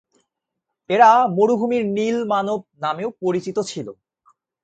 [0.89, 3.93] এরা "মরুভূমির নীল মানব" নামেও পরিচিত ছিলো।